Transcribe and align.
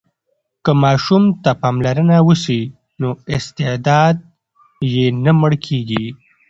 که 0.63 0.71
ماشوم 0.83 1.23
ته 1.43 1.51
پاملرنه 1.61 2.17
وسي 2.27 2.61
نو 2.99 3.09
استعداد 3.35 4.15
یې 4.93 5.05
نه 5.23 5.31
مړ 5.39 5.51
کېږي. 5.65 6.05